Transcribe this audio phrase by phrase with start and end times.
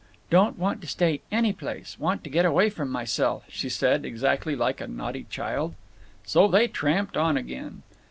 [0.31, 1.99] Don't want to stay any place.
[1.99, 5.75] Want to get away from myself," she said, exactly like a naughty child.
[6.25, 7.83] So they tramped on again.